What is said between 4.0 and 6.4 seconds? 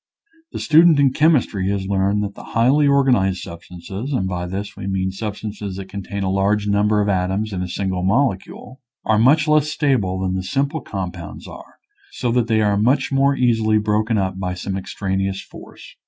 (and by this we mean substances that contain a